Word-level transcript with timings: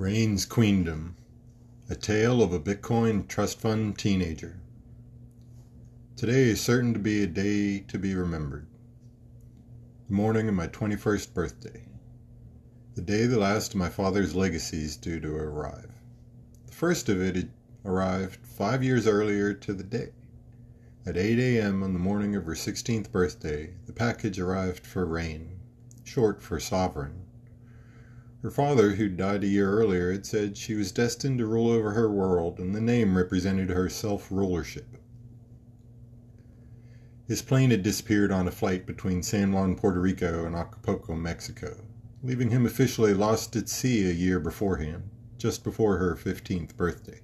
Reign's 0.00 0.46
Queendom 0.46 1.14
A 1.90 1.94
Tale 1.94 2.42
of 2.42 2.54
a 2.54 2.58
Bitcoin 2.58 3.28
Trust 3.28 3.60
Fund 3.60 3.98
Teenager. 3.98 4.56
Today 6.16 6.44
is 6.44 6.58
certain 6.58 6.94
to 6.94 6.98
be 6.98 7.22
a 7.22 7.26
day 7.26 7.80
to 7.80 7.98
be 7.98 8.14
remembered. 8.14 8.66
The 10.08 10.14
morning 10.14 10.48
of 10.48 10.54
my 10.54 10.68
21st 10.68 11.34
birthday. 11.34 11.82
The 12.94 13.02
day 13.02 13.26
the 13.26 13.38
last 13.38 13.74
of 13.74 13.78
my 13.78 13.90
father's 13.90 14.34
legacies 14.34 14.96
due 14.96 15.20
to 15.20 15.36
arrive. 15.36 15.92
The 16.64 16.72
first 16.72 17.10
of 17.10 17.20
it 17.20 17.36
had 17.36 17.50
arrived 17.84 18.38
five 18.42 18.82
years 18.82 19.06
earlier 19.06 19.52
to 19.52 19.74
the 19.74 19.84
day. 19.84 20.12
At 21.04 21.18
8 21.18 21.38
a.m. 21.38 21.82
on 21.82 21.92
the 21.92 21.98
morning 21.98 22.34
of 22.34 22.46
her 22.46 22.54
16th 22.54 23.12
birthday, 23.12 23.74
the 23.84 23.92
package 23.92 24.38
arrived 24.38 24.86
for 24.86 25.04
Rain, 25.04 25.58
short 26.04 26.40
for 26.40 26.58
Sovereign 26.58 27.19
her 28.42 28.50
father, 28.50 28.92
who'd 28.92 29.16
died 29.18 29.44
a 29.44 29.48
year 29.48 29.70
earlier, 29.70 30.12
had 30.12 30.24
said 30.24 30.56
she 30.56 30.74
was 30.74 30.92
destined 30.92 31.38
to 31.38 31.46
rule 31.46 31.70
over 31.70 31.92
her 31.92 32.10
world, 32.10 32.58
and 32.58 32.74
the 32.74 32.80
name 32.80 33.16
represented 33.16 33.68
her 33.68 33.88
self 33.88 34.30
rulership. 34.30 34.96
His 37.28 37.42
plane 37.42 37.70
had 37.70 37.82
disappeared 37.82 38.32
on 38.32 38.48
a 38.48 38.50
flight 38.50 38.86
between 38.86 39.22
San 39.22 39.52
Juan, 39.52 39.76
Puerto 39.76 40.00
Rico, 40.00 40.46
and 40.46 40.56
Acapulco, 40.56 41.14
Mexico, 41.14 41.76
leaving 42.22 42.50
him 42.50 42.66
officially 42.66 43.14
lost 43.14 43.54
at 43.56 43.68
sea 43.68 44.08
a 44.08 44.12
year 44.12 44.40
beforehand, 44.40 45.10
just 45.38 45.62
before 45.62 45.98
her 45.98 46.16
15th 46.16 46.76
birthday. 46.76 47.20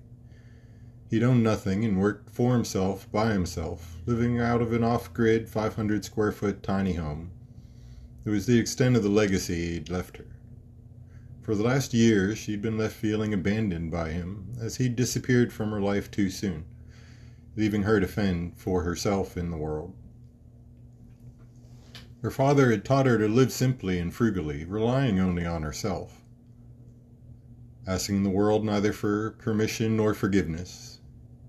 He'd 1.08 1.22
owned 1.22 1.42
nothing 1.42 1.84
and 1.84 1.98
worked 1.98 2.30
for 2.30 2.52
himself 2.52 3.10
by 3.10 3.32
himself, 3.32 3.96
living 4.06 4.38
out 4.38 4.60
of 4.60 4.72
an 4.72 4.84
off 4.84 5.12
grid 5.14 5.48
500 5.48 6.04
square 6.04 6.30
foot 6.30 6.62
tiny 6.62 6.92
home. 6.92 7.30
It 8.24 8.30
was 8.30 8.46
the 8.46 8.58
extent 8.58 8.96
of 8.96 9.02
the 9.02 9.08
legacy 9.08 9.72
he'd 9.72 9.88
left 9.88 10.18
her. 10.18 10.35
For 11.46 11.54
the 11.54 11.62
last 11.62 11.94
year, 11.94 12.34
she'd 12.34 12.60
been 12.60 12.76
left 12.76 12.96
feeling 12.96 13.32
abandoned 13.32 13.92
by 13.92 14.10
him, 14.10 14.48
as 14.60 14.78
he'd 14.78 14.96
disappeared 14.96 15.52
from 15.52 15.70
her 15.70 15.80
life 15.80 16.10
too 16.10 16.28
soon, 16.28 16.64
leaving 17.54 17.84
her 17.84 18.00
to 18.00 18.08
fend 18.08 18.58
for 18.58 18.82
herself 18.82 19.36
in 19.36 19.52
the 19.52 19.56
world. 19.56 19.94
Her 22.20 22.32
father 22.32 22.72
had 22.72 22.84
taught 22.84 23.06
her 23.06 23.16
to 23.18 23.28
live 23.28 23.52
simply 23.52 24.00
and 24.00 24.12
frugally, 24.12 24.64
relying 24.64 25.20
only 25.20 25.46
on 25.46 25.62
herself, 25.62 26.20
asking 27.86 28.24
the 28.24 28.30
world 28.30 28.64
neither 28.64 28.92
for 28.92 29.30
permission 29.38 29.96
nor 29.96 30.14
forgiveness. 30.14 30.98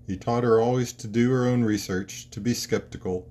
He 0.06 0.16
taught 0.16 0.44
her 0.44 0.60
always 0.60 0.92
to 0.92 1.08
do 1.08 1.32
her 1.32 1.44
own 1.44 1.64
research, 1.64 2.30
to 2.30 2.40
be 2.40 2.54
skeptical, 2.54 3.28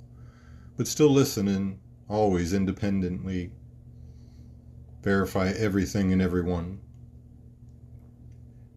but 0.75 0.86
still 0.86 1.14
listen 1.14 1.47
and 1.47 1.80
always 2.09 2.52
independently 2.52 3.52
verify 5.08 5.47
everything 5.52 6.11
and 6.11 6.22
everyone. 6.22 6.81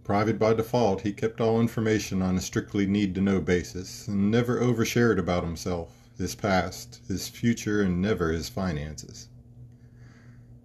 Private 0.05 0.39
by 0.39 0.55
default, 0.55 1.01
he 1.01 1.13
kept 1.13 1.41
all 1.41 1.61
information 1.61 2.23
on 2.23 2.37
a 2.37 2.41
strictly 2.41 2.87
need 2.87 3.17
to 3.17 3.21
know 3.21 3.41
basis 3.41 4.07
and 4.07 4.31
never 4.31 4.61
overshared 4.61 5.19
about 5.19 5.43
himself, 5.43 6.09
his 6.17 6.37
past, 6.37 7.01
his 7.09 7.27
future, 7.29 7.83
and 7.83 8.01
never 8.01 8.31
his 8.31 8.49
finances. 8.49 9.27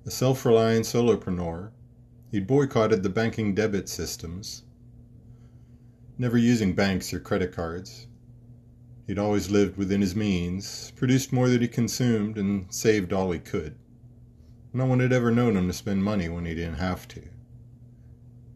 A 0.05 0.11
self 0.11 0.45
reliant 0.45 0.85
solopreneur, 0.85 1.71
he'd 2.29 2.45
boycotted 2.45 3.01
the 3.01 3.09
banking 3.09 3.55
debit 3.55 3.89
systems, 3.89 4.61
never 6.19 6.37
using 6.37 6.75
banks 6.75 7.11
or 7.11 7.19
credit 7.19 7.53
cards. 7.53 8.05
He'd 9.07 9.17
always 9.17 9.49
lived 9.49 9.77
within 9.77 10.01
his 10.01 10.15
means, 10.15 10.91
produced 10.95 11.33
more 11.33 11.49
than 11.49 11.61
he 11.61 11.67
consumed, 11.67 12.37
and 12.37 12.71
saved 12.71 13.11
all 13.11 13.31
he 13.31 13.39
could. 13.39 13.73
No 14.75 14.85
one 14.85 14.99
had 14.99 15.13
ever 15.13 15.31
known 15.31 15.55
him 15.55 15.67
to 15.67 15.73
spend 15.73 16.03
money 16.03 16.27
when 16.27 16.43
he 16.43 16.53
didn't 16.53 16.79
have 16.79 17.07
to. 17.07 17.21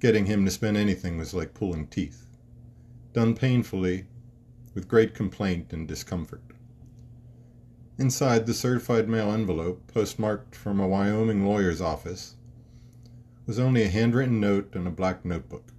Getting 0.01 0.25
him 0.25 0.43
to 0.43 0.51
spend 0.51 0.75
anything 0.75 1.17
was 1.17 1.33
like 1.33 1.53
pulling 1.53 1.87
teeth. 1.87 2.27
Done 3.13 3.35
painfully, 3.35 4.05
with 4.73 4.89
great 4.89 5.13
complaint 5.13 5.71
and 5.71 5.87
discomfort. 5.87 6.43
Inside 7.97 8.47
the 8.47 8.53
certified 8.53 9.07
mail 9.07 9.31
envelope, 9.31 9.87
postmarked 9.93 10.57
from 10.57 10.81
a 10.81 10.87
Wyoming 10.89 11.45
lawyer's 11.45 11.79
office, 11.79 12.35
was 13.45 13.57
only 13.57 13.83
a 13.83 13.87
handwritten 13.87 14.41
note 14.41 14.75
and 14.75 14.89
a 14.89 14.91
black 14.91 15.23
notebook. 15.23 15.71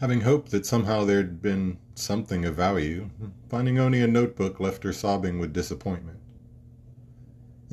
Having 0.00 0.20
hoped 0.20 0.50
that 0.50 0.66
somehow 0.66 1.06
there'd 1.06 1.40
been 1.40 1.78
something 1.94 2.44
of 2.44 2.56
value, 2.56 3.08
finding 3.48 3.78
only 3.78 4.02
a 4.02 4.06
notebook 4.06 4.60
left 4.60 4.84
her 4.84 4.92
sobbing 4.92 5.38
with 5.38 5.54
disappointment. 5.54 6.18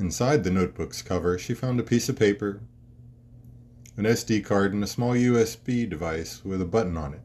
Inside 0.02 0.42
the 0.42 0.50
notebook's 0.50 1.00
cover, 1.00 1.38
she 1.38 1.54
found 1.54 1.78
a 1.78 1.84
piece 1.84 2.08
of 2.08 2.18
paper, 2.18 2.60
an 3.96 4.02
SD 4.02 4.44
card, 4.44 4.74
and 4.74 4.82
a 4.82 4.88
small 4.88 5.12
USB 5.12 5.88
device 5.88 6.44
with 6.44 6.60
a 6.60 6.64
button 6.64 6.96
on 6.96 7.14
it. 7.14 7.22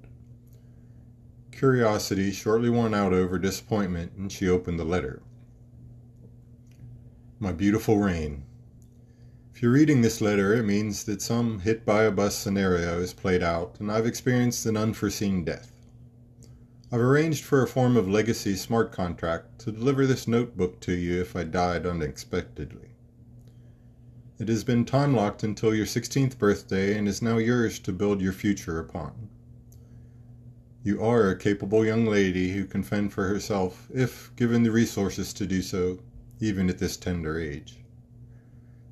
Curiosity 1.51 2.31
shortly 2.31 2.69
won 2.69 2.93
out 2.93 3.13
over 3.13 3.39
disappointment, 3.39 4.11
and 4.15 4.31
she 4.31 4.47
opened 4.47 4.79
the 4.79 4.85
letter. 4.85 5.23
My 7.39 7.51
beautiful 7.51 7.97
Rain. 7.97 8.43
If 9.55 9.63
you're 9.63 9.71
reading 9.71 10.03
this 10.03 10.21
letter, 10.21 10.53
it 10.53 10.61
means 10.61 11.05
that 11.05 11.23
some 11.23 11.61
hit 11.61 11.83
by 11.83 12.03
a 12.03 12.11
bus 12.11 12.37
scenario 12.37 12.99
is 12.99 13.11
played 13.11 13.41
out, 13.41 13.77
and 13.79 13.91
I've 13.91 14.05
experienced 14.05 14.67
an 14.67 14.77
unforeseen 14.77 15.43
death. 15.43 15.71
I've 16.89 17.01
arranged 17.01 17.43
for 17.43 17.61
a 17.61 17.67
form 17.67 17.97
of 17.97 18.07
legacy 18.07 18.55
smart 18.55 18.93
contract 18.93 19.59
to 19.59 19.73
deliver 19.73 20.07
this 20.07 20.25
notebook 20.25 20.79
to 20.81 20.93
you 20.93 21.19
if 21.19 21.35
I 21.35 21.43
died 21.43 21.85
unexpectedly. 21.85 22.91
It 24.39 24.47
has 24.47 24.63
been 24.63 24.85
time 24.85 25.13
locked 25.13 25.43
until 25.43 25.75
your 25.75 25.85
16th 25.85 26.37
birthday 26.37 26.97
and 26.97 27.05
is 27.05 27.21
now 27.21 27.39
yours 27.39 27.79
to 27.79 27.91
build 27.91 28.21
your 28.21 28.31
future 28.31 28.79
upon. 28.79 29.27
You 30.81 31.03
are 31.03 31.29
a 31.29 31.37
capable 31.37 31.85
young 31.85 32.05
lady 32.05 32.53
who 32.53 32.63
can 32.63 32.83
fend 32.83 33.11
for 33.11 33.27
herself 33.27 33.89
if 33.93 34.33
given 34.37 34.63
the 34.63 34.71
resources 34.71 35.33
to 35.33 35.45
do 35.45 35.61
so, 35.61 35.99
even 36.39 36.69
at 36.69 36.77
this 36.77 36.95
tender 36.95 37.37
age. 37.37 37.79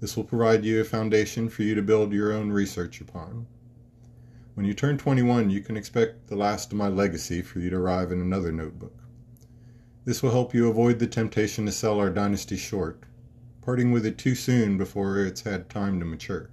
This 0.01 0.17
will 0.17 0.25
provide 0.25 0.65
you 0.65 0.81
a 0.81 0.83
foundation 0.83 1.47
for 1.47 1.63
you 1.63 1.75
to 1.75 1.81
build 1.81 2.11
your 2.11 2.33
own 2.33 2.51
research 2.51 2.99
upon. 2.99 3.47
When 4.55 4.65
you 4.65 4.73
turn 4.73 4.97
21, 4.97 5.49
you 5.49 5.59
can 5.59 5.75
expect 5.75 6.27
the 6.27 6.37
last 6.37 6.71
of 6.71 6.77
my 6.77 6.87
legacy 6.87 7.41
for 7.41 7.59
you 7.59 7.69
to 7.71 7.75
arrive 7.75 8.09
in 8.13 8.21
another 8.21 8.53
notebook. 8.53 9.03
This 10.05 10.23
will 10.23 10.31
help 10.31 10.53
you 10.53 10.69
avoid 10.69 10.99
the 10.99 11.07
temptation 11.07 11.65
to 11.65 11.73
sell 11.73 11.99
our 11.99 12.09
dynasty 12.09 12.55
short, 12.55 13.03
parting 13.61 13.91
with 13.91 14.05
it 14.05 14.17
too 14.17 14.33
soon 14.33 14.77
before 14.77 15.19
it's 15.19 15.41
had 15.41 15.69
time 15.69 15.99
to 15.99 16.05
mature. 16.05 16.51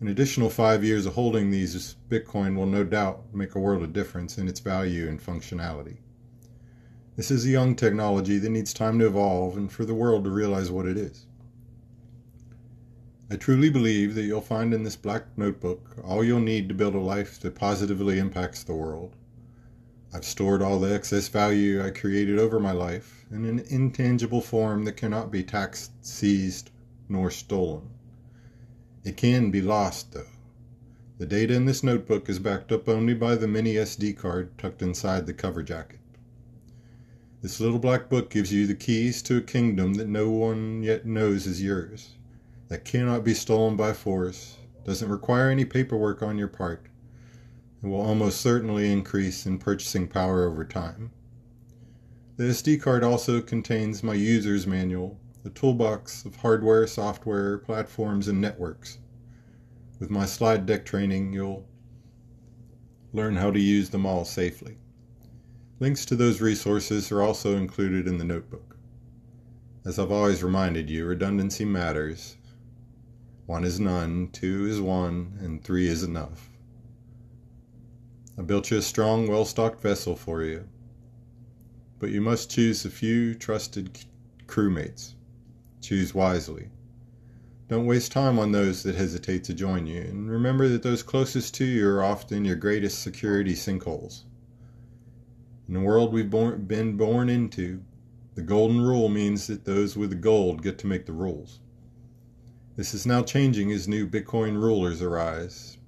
An 0.00 0.08
additional 0.08 0.48
five 0.48 0.82
years 0.82 1.04
of 1.04 1.12
holding 1.12 1.50
these 1.50 1.96
Bitcoin 2.08 2.56
will 2.56 2.64
no 2.64 2.82
doubt 2.82 3.34
make 3.34 3.54
a 3.54 3.60
world 3.60 3.82
of 3.82 3.92
difference 3.92 4.38
in 4.38 4.48
its 4.48 4.60
value 4.60 5.06
and 5.06 5.20
functionality. 5.20 5.98
This 7.14 7.30
is 7.30 7.44
a 7.44 7.50
young 7.50 7.76
technology 7.76 8.38
that 8.38 8.48
needs 8.48 8.72
time 8.72 8.98
to 9.00 9.06
evolve 9.06 9.58
and 9.58 9.70
for 9.70 9.84
the 9.84 9.94
world 9.94 10.24
to 10.24 10.30
realize 10.30 10.70
what 10.70 10.86
it 10.86 10.96
is. 10.96 11.26
I 13.28 13.34
truly 13.34 13.70
believe 13.70 14.14
that 14.14 14.22
you'll 14.22 14.40
find 14.40 14.72
in 14.72 14.84
this 14.84 14.94
black 14.94 15.36
notebook 15.36 15.96
all 16.04 16.22
you'll 16.22 16.38
need 16.38 16.68
to 16.68 16.76
build 16.76 16.94
a 16.94 17.00
life 17.00 17.40
that 17.40 17.56
positively 17.56 18.20
impacts 18.20 18.62
the 18.62 18.72
world. 18.72 19.16
I've 20.14 20.24
stored 20.24 20.62
all 20.62 20.78
the 20.78 20.94
excess 20.94 21.26
value 21.26 21.84
I 21.84 21.90
created 21.90 22.38
over 22.38 22.60
my 22.60 22.70
life 22.70 23.26
in 23.32 23.44
an 23.44 23.64
intangible 23.68 24.40
form 24.40 24.84
that 24.84 24.96
cannot 24.96 25.32
be 25.32 25.42
taxed, 25.42 25.90
seized, 26.06 26.70
nor 27.08 27.32
stolen. 27.32 27.90
It 29.02 29.16
can 29.16 29.50
be 29.50 29.60
lost, 29.60 30.12
though. 30.12 30.28
The 31.18 31.26
data 31.26 31.54
in 31.54 31.64
this 31.64 31.82
notebook 31.82 32.28
is 32.28 32.38
backed 32.38 32.70
up 32.70 32.88
only 32.88 33.14
by 33.14 33.34
the 33.34 33.48
mini 33.48 33.74
SD 33.74 34.16
card 34.16 34.56
tucked 34.56 34.82
inside 34.82 35.26
the 35.26 35.34
cover 35.34 35.64
jacket. 35.64 35.98
This 37.42 37.58
little 37.58 37.80
black 37.80 38.08
book 38.08 38.30
gives 38.30 38.52
you 38.52 38.68
the 38.68 38.74
keys 38.76 39.20
to 39.22 39.36
a 39.36 39.42
kingdom 39.42 39.94
that 39.94 40.08
no 40.08 40.30
one 40.30 40.84
yet 40.84 41.06
knows 41.06 41.48
is 41.48 41.60
yours 41.60 42.15
that 42.68 42.84
cannot 42.84 43.24
be 43.24 43.34
stolen 43.34 43.76
by 43.76 43.92
force, 43.92 44.56
doesn't 44.84 45.08
require 45.10 45.50
any 45.50 45.64
paperwork 45.64 46.22
on 46.22 46.38
your 46.38 46.48
part, 46.48 46.86
and 47.82 47.90
will 47.90 48.00
almost 48.00 48.40
certainly 48.40 48.92
increase 48.92 49.46
in 49.46 49.58
purchasing 49.58 50.08
power 50.08 50.44
over 50.44 50.64
time. 50.64 51.10
The 52.36 52.44
SD 52.44 52.82
card 52.82 53.02
also 53.02 53.40
contains 53.40 54.02
my 54.02 54.14
user's 54.14 54.66
manual, 54.66 55.18
a 55.44 55.50
toolbox 55.50 56.24
of 56.24 56.36
hardware, 56.36 56.86
software, 56.86 57.58
platforms, 57.58 58.28
and 58.28 58.40
networks. 58.40 58.98
With 59.98 60.10
my 60.10 60.26
slide 60.26 60.66
deck 60.66 60.84
training, 60.84 61.32
you'll 61.32 61.66
learn 63.12 63.36
how 63.36 63.50
to 63.50 63.60
use 63.60 63.88
them 63.90 64.04
all 64.04 64.24
safely. 64.24 64.76
Links 65.78 66.04
to 66.06 66.16
those 66.16 66.40
resources 66.40 67.10
are 67.10 67.22
also 67.22 67.56
included 67.56 68.06
in 68.06 68.18
the 68.18 68.24
notebook. 68.24 68.76
As 69.84 69.98
I've 69.98 70.10
always 70.10 70.42
reminded 70.42 70.90
you, 70.90 71.06
redundancy 71.06 71.64
matters, 71.64 72.36
one 73.46 73.64
is 73.64 73.78
none, 73.78 74.28
two 74.32 74.66
is 74.66 74.80
one, 74.80 75.38
and 75.40 75.62
three 75.62 75.86
is 75.86 76.02
enough. 76.02 76.50
I 78.36 78.42
built 78.42 78.70
you 78.70 78.78
a 78.78 78.82
strong, 78.82 79.28
well 79.28 79.44
stocked 79.44 79.80
vessel 79.80 80.16
for 80.16 80.42
you, 80.42 80.68
but 81.98 82.10
you 82.10 82.20
must 82.20 82.50
choose 82.50 82.84
a 82.84 82.90
few 82.90 83.34
trusted 83.34 83.98
crewmates. 84.46 85.14
Choose 85.80 86.12
wisely. 86.12 86.70
Don't 87.68 87.86
waste 87.86 88.12
time 88.12 88.38
on 88.38 88.52
those 88.52 88.82
that 88.82 88.94
hesitate 88.94 89.44
to 89.44 89.54
join 89.54 89.86
you, 89.86 90.00
and 90.00 90.30
remember 90.30 90.68
that 90.68 90.82
those 90.82 91.02
closest 91.02 91.54
to 91.54 91.64
you 91.64 91.88
are 91.88 92.02
often 92.02 92.44
your 92.44 92.56
greatest 92.56 93.02
security 93.02 93.54
sinkholes. 93.54 94.24
In 95.68 95.74
the 95.74 95.80
world 95.80 96.12
we've 96.12 96.30
been 96.30 96.96
born 96.96 97.28
into, 97.28 97.82
the 98.34 98.42
golden 98.42 98.80
rule 98.80 99.08
means 99.08 99.46
that 99.46 99.64
those 99.64 99.96
with 99.96 100.10
the 100.10 100.16
gold 100.16 100.62
get 100.62 100.78
to 100.78 100.86
make 100.86 101.06
the 101.06 101.12
rules. 101.12 101.60
This 102.76 102.92
is 102.92 103.06
now 103.06 103.22
changing 103.22 103.72
as 103.72 103.88
new 103.88 104.06
Bitcoin 104.06 104.60
rulers 104.60 105.00
arise, 105.00 105.78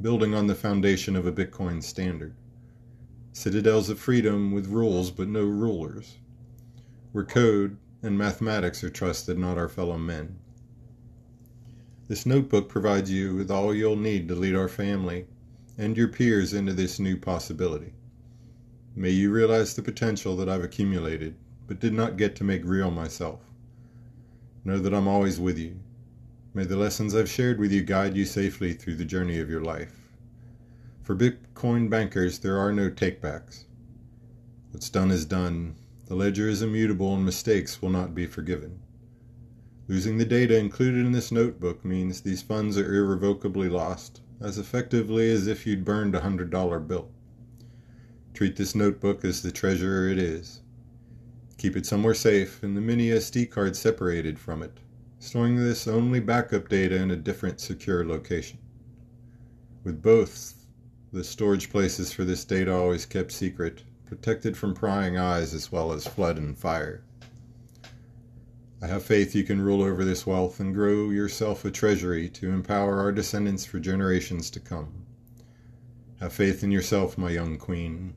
building 0.00 0.34
on 0.34 0.46
the 0.46 0.54
foundation 0.54 1.16
of 1.16 1.26
a 1.26 1.32
Bitcoin 1.32 1.82
standard. 1.82 2.32
Citadels 3.32 3.90
of 3.90 3.98
freedom 3.98 4.52
with 4.52 4.68
rules 4.68 5.10
but 5.10 5.26
no 5.26 5.42
rulers, 5.42 6.18
where 7.10 7.24
code 7.24 7.76
and 8.04 8.16
mathematics 8.16 8.84
are 8.84 8.88
trusted, 8.88 9.36
not 9.36 9.58
our 9.58 9.68
fellow 9.68 9.98
men. 9.98 10.38
This 12.06 12.24
notebook 12.24 12.68
provides 12.68 13.10
you 13.10 13.34
with 13.34 13.50
all 13.50 13.74
you'll 13.74 13.96
need 13.96 14.28
to 14.28 14.36
lead 14.36 14.54
our 14.54 14.68
family 14.68 15.26
and 15.76 15.96
your 15.96 16.06
peers 16.06 16.54
into 16.54 16.72
this 16.72 17.00
new 17.00 17.16
possibility. 17.16 17.94
May 18.94 19.10
you 19.10 19.32
realize 19.32 19.74
the 19.74 19.82
potential 19.82 20.36
that 20.36 20.48
I've 20.48 20.62
accumulated, 20.62 21.34
but 21.66 21.80
did 21.80 21.94
not 21.94 22.16
get 22.16 22.36
to 22.36 22.44
make 22.44 22.64
real 22.64 22.92
myself. 22.92 23.40
Know 24.64 24.78
that 24.78 24.94
I'm 24.94 25.08
always 25.08 25.40
with 25.40 25.58
you. 25.58 25.80
May 26.58 26.64
the 26.64 26.76
lessons 26.76 27.14
I've 27.14 27.30
shared 27.30 27.60
with 27.60 27.70
you 27.70 27.82
guide 27.82 28.16
you 28.16 28.24
safely 28.24 28.72
through 28.72 28.96
the 28.96 29.04
journey 29.04 29.38
of 29.38 29.48
your 29.48 29.60
life. 29.60 30.10
For 31.04 31.14
Bitcoin 31.14 31.88
bankers, 31.88 32.40
there 32.40 32.58
are 32.58 32.72
no 32.72 32.90
takebacks. 32.90 33.62
What's 34.72 34.90
done 34.90 35.12
is 35.12 35.24
done. 35.24 35.76
The 36.06 36.16
ledger 36.16 36.48
is 36.48 36.60
immutable 36.60 37.14
and 37.14 37.24
mistakes 37.24 37.80
will 37.80 37.90
not 37.90 38.12
be 38.12 38.26
forgiven. 38.26 38.80
Losing 39.86 40.18
the 40.18 40.24
data 40.24 40.58
included 40.58 41.06
in 41.06 41.12
this 41.12 41.30
notebook 41.30 41.84
means 41.84 42.22
these 42.22 42.42
funds 42.42 42.76
are 42.76 42.92
irrevocably 42.92 43.68
lost, 43.68 44.20
as 44.40 44.58
effectively 44.58 45.30
as 45.30 45.46
if 45.46 45.64
you'd 45.64 45.84
burned 45.84 46.16
a 46.16 46.22
hundred 46.22 46.50
dollar 46.50 46.80
bill. 46.80 47.08
Treat 48.34 48.56
this 48.56 48.74
notebook 48.74 49.24
as 49.24 49.42
the 49.42 49.52
treasure 49.52 50.08
it 50.08 50.18
is. 50.18 50.62
Keep 51.56 51.76
it 51.76 51.86
somewhere 51.86 52.14
safe 52.14 52.64
and 52.64 52.76
the 52.76 52.80
mini 52.80 53.10
SD 53.10 53.48
card 53.48 53.76
separated 53.76 54.40
from 54.40 54.64
it, 54.64 54.80
storing 55.18 55.56
this 55.56 55.88
only 55.88 56.20
backup 56.20 56.68
data 56.68 56.96
in 56.96 57.10
a 57.10 57.16
different 57.16 57.60
secure 57.60 58.04
location. 58.04 58.58
With 59.84 60.02
both, 60.02 60.54
the 61.12 61.24
storage 61.24 61.70
places 61.70 62.12
for 62.12 62.24
this 62.24 62.44
data 62.44 62.74
always 62.74 63.06
kept 63.06 63.32
secret, 63.32 63.82
protected 64.06 64.56
from 64.56 64.74
prying 64.74 65.16
eyes 65.16 65.54
as 65.54 65.72
well 65.72 65.92
as 65.92 66.06
flood 66.06 66.36
and 66.36 66.56
fire. 66.56 67.02
I 68.80 68.86
have 68.86 69.02
faith 69.02 69.34
you 69.34 69.42
can 69.42 69.60
rule 69.60 69.82
over 69.82 70.04
this 70.04 70.24
wealth 70.24 70.60
and 70.60 70.72
grow 70.72 71.10
yourself 71.10 71.64
a 71.64 71.70
treasury 71.70 72.28
to 72.30 72.50
empower 72.50 73.00
our 73.00 73.10
descendants 73.10 73.64
for 73.64 73.80
generations 73.80 74.50
to 74.50 74.60
come. 74.60 75.04
Have 76.20 76.32
faith 76.32 76.62
in 76.62 76.70
yourself, 76.70 77.18
my 77.18 77.30
young 77.30 77.58
queen. 77.58 78.14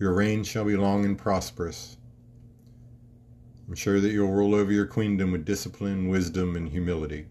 Your 0.00 0.14
reign 0.14 0.42
shall 0.42 0.64
be 0.64 0.76
long 0.76 1.04
and 1.04 1.16
prosperous. 1.16 1.96
I'm 3.72 3.76
sure 3.76 4.00
that 4.00 4.12
you'll 4.12 4.30
rule 4.30 4.54
over 4.54 4.70
your 4.70 4.84
queendom 4.84 5.32
with 5.32 5.46
discipline, 5.46 6.08
wisdom, 6.08 6.56
and 6.56 6.68
humility, 6.68 7.28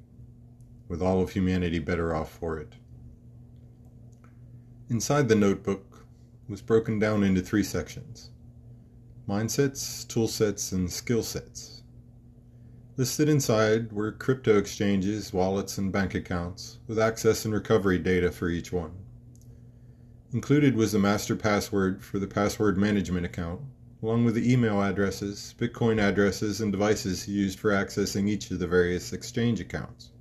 with 0.88 1.00
all 1.00 1.22
of 1.22 1.30
humanity 1.30 1.78
better 1.78 2.16
off 2.16 2.32
for 2.32 2.58
it. 2.58 2.74
Inside 4.90 5.30
the 5.30 5.36
notebook 5.36 6.08
was 6.50 6.64
broken 6.64 6.98
down 6.98 7.24
into 7.24 7.42
three 7.42 7.62
sections 7.62 8.32
mindsets, 9.30 10.08
tool 10.08 10.28
sets, 10.28 10.72
and 10.72 10.92
skill 10.92 11.22
sets. 11.22 11.84
Listed 12.98 13.30
inside 13.30 13.94
were 13.94 14.12
crypto 14.12 14.58
exchanges, 14.58 15.32
wallets, 15.32 15.78
and 15.78 15.92
bank 15.92 16.16
accounts, 16.16 16.80
with 16.88 16.98
access 16.98 17.46
and 17.46 17.54
recovery 17.54 18.00
data 18.00 18.32
for 18.32 18.50
each 18.50 18.72
one. 18.72 18.94
Included 20.34 20.76
was 20.76 20.92
the 20.92 20.98
master 20.98 21.36
password 21.36 22.02
for 22.02 22.18
the 22.18 22.26
password 22.26 22.80
management 22.80 23.28
account, 23.28 23.62
along 24.02 24.26
with 24.26 24.36
the 24.36 24.52
email 24.52 24.82
addresses, 24.82 25.54
Bitcoin 25.58 26.02
addresses, 26.02 26.62
and 26.62 26.72
devices 26.72 27.28
used 27.28 27.60
for 27.60 27.72
accessing 27.72 28.28
each 28.28 28.52
of 28.52 28.60
the 28.60 28.68
various 28.68 29.14
exchange 29.14 29.60
accounts. 29.60 30.12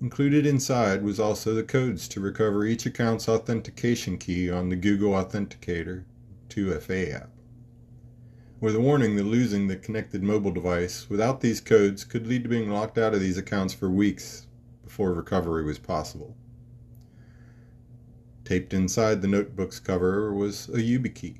Included 0.00 0.44
inside 0.44 1.02
was 1.02 1.20
also 1.20 1.54
the 1.54 1.62
codes 1.62 2.08
to 2.08 2.20
recover 2.20 2.64
each 2.64 2.86
account's 2.86 3.28
authentication 3.28 4.18
key 4.18 4.50
on 4.50 4.68
the 4.68 4.76
Google 4.76 5.12
Authenticator 5.12 6.04
2FA 6.48 7.14
app 7.14 7.30
with 8.58 8.74
a 8.74 8.80
warning 8.80 9.16
that 9.16 9.24
losing 9.24 9.66
the 9.66 9.76
connected 9.76 10.22
mobile 10.22 10.50
device 10.50 11.10
without 11.10 11.40
these 11.40 11.60
codes 11.60 12.04
could 12.04 12.26
lead 12.26 12.42
to 12.42 12.48
being 12.48 12.70
locked 12.70 12.96
out 12.96 13.12
of 13.12 13.20
these 13.20 13.36
accounts 13.36 13.74
for 13.74 13.90
weeks 13.90 14.46
before 14.82 15.12
recovery 15.12 15.62
was 15.62 15.78
possible. 15.78 16.34
Taped 18.44 18.72
inside 18.72 19.20
the 19.20 19.28
notebook's 19.28 19.78
cover 19.78 20.32
was 20.32 20.68
a 20.70 20.78
YubiKey, 20.78 21.38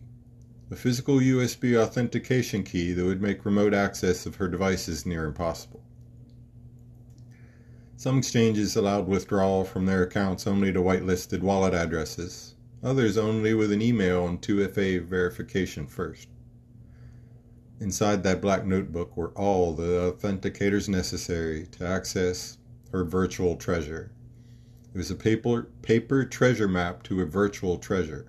a 0.69 0.75
physical 0.75 1.19
USB 1.19 1.81
authentication 1.81 2.65
key 2.65 2.93
that 2.93 3.05
would 3.05 3.23
make 3.23 3.45
remote 3.45 3.73
access 3.73 4.27
of 4.27 4.35
her 4.37 4.49
devices 4.49 5.07
near 5.07 5.25
impossible. 5.25 5.81
Some 7.97 8.19
exchanges 8.19 8.75
allowed 8.75 9.07
withdrawal 9.07 9.65
from 9.65 9.87
their 9.87 10.03
accounts 10.03 10.45
only 10.45 10.73
to 10.73 10.81
whitelisted 10.81 11.41
wallet 11.41 11.73
addresses, 11.73 12.57
others 12.83 13.17
only 13.17 13.55
with 13.55 13.71
an 13.71 13.81
email 13.81 14.27
and 14.27 14.43
2FA 14.43 15.05
verification 15.05 15.87
first. 15.87 16.29
Inside 17.79 18.25
that 18.25 18.41
black 18.41 18.67
notebook 18.67 19.17
were 19.17 19.31
all 19.31 19.73
the 19.73 20.13
authenticators 20.13 20.89
necessary 20.89 21.67
to 21.73 21.87
access 21.87 22.59
her 22.91 23.05
virtual 23.05 23.55
treasure. 23.55 24.11
It 24.93 24.99
was 24.99 25.13
a 25.13 25.15
paper, 25.15 25.69
paper 25.83 26.25
treasure 26.25 26.69
map 26.69 27.03
to 27.05 27.21
a 27.21 27.27
virtual 27.27 27.79
treasure, 27.79 28.27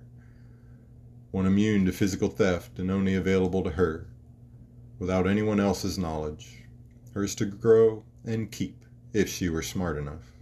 one 1.30 1.46
immune 1.46 1.84
to 1.86 1.92
physical 1.92 2.28
theft 2.28 2.78
and 2.78 2.90
only 2.90 3.14
available 3.14 3.62
to 3.62 3.70
her, 3.70 4.08
without 4.98 5.26
anyone 5.26 5.60
else's 5.60 5.98
knowledge, 5.98 6.64
hers 7.14 7.34
to 7.34 7.44
grow 7.44 8.04
and 8.24 8.50
keep 8.50 8.84
if 9.12 9.28
she 9.28 9.48
were 9.48 9.62
smart 9.62 9.96
enough. 9.96 10.32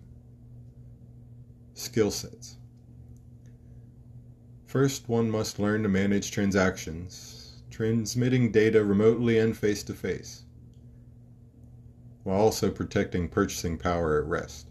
Skill 1.74 2.10
sets. 2.10 2.56
First, 4.66 5.08
one 5.08 5.30
must 5.30 5.58
learn 5.58 5.82
to 5.82 5.88
manage 5.88 6.30
transactions 6.30 7.46
transmitting 7.76 8.50
data 8.50 8.82
remotely 8.82 9.38
and 9.38 9.54
face 9.54 9.82
to 9.82 9.92
face, 9.92 10.44
while 12.22 12.40
also 12.40 12.70
protecting 12.70 13.28
purchasing 13.28 13.76
power 13.76 14.18
at 14.18 14.26
rest. 14.26 14.68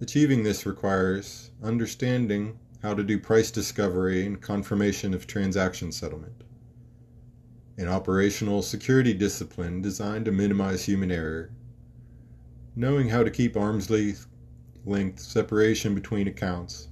Achieving 0.00 0.42
this 0.42 0.66
requires 0.66 1.52
understanding 1.62 2.58
how 2.82 2.94
to 2.94 3.04
do 3.04 3.18
price 3.18 3.50
discovery 3.50 4.24
and 4.24 4.40
confirmation 4.40 5.12
of 5.12 5.26
transaction 5.26 5.92
settlement, 5.92 6.44
an 7.76 7.88
operational 7.88 8.62
security 8.62 9.12
discipline 9.12 9.82
designed 9.82 10.24
to 10.24 10.32
minimize 10.32 10.84
human 10.84 11.10
error, 11.10 11.50
knowing 12.74 13.08
how 13.08 13.22
to 13.22 13.30
keep 13.30 13.56
arm's 13.56 13.90
length 13.90 15.18
separation 15.18 15.94
between 15.94 16.26
accounts. 16.26 16.88